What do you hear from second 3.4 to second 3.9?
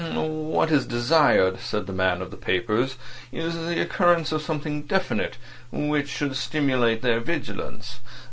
the